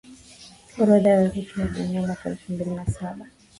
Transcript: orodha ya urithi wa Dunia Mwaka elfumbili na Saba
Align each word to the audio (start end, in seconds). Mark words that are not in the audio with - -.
orodha 0.81 1.09
ya 1.13 1.21
urithi 1.27 1.59
wa 1.59 1.67
Dunia 1.67 2.01
Mwaka 2.01 2.29
elfumbili 2.29 2.71
na 2.71 2.85
Saba 2.85 3.25